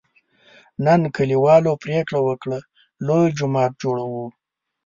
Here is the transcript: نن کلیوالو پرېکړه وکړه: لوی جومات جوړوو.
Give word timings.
نن 0.85 1.01
کلیوالو 1.15 1.71
پرېکړه 1.83 2.19
وکړه: 2.23 2.59
لوی 3.07 3.27
جومات 3.37 3.71
جوړوو. 3.81 4.25